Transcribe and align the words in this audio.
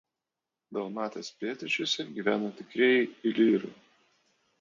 Dalmatijos 0.77 1.29
pietryčiuose 1.37 2.05
gyveno 2.15 2.49
„tikrieji 2.61 3.03
ilyrai“. 3.29 3.71